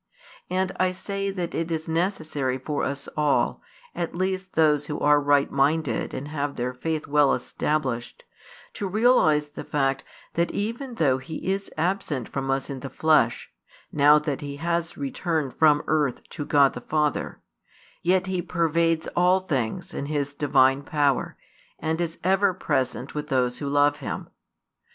[0.49, 3.61] And I say that it is necessary for us all,
[3.93, 8.23] at least those who are right minded and have their faith well established,
[8.73, 10.03] to realise the fact
[10.33, 13.51] that even though He is absent from us in the flesh,
[13.91, 17.39] now that He has returned from earth to God the Father,
[18.01, 21.37] yet He pervades all things in His Divine power,
[21.77, 24.29] and is ever present with those who love Him.